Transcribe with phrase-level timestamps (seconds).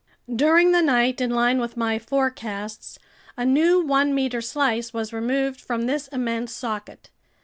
[0.35, 2.97] During the night, in line with my forecasts,
[3.37, 7.11] a new one meter slice was removed from this immense socket.